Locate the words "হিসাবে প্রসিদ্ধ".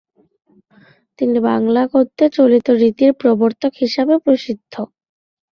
3.81-4.73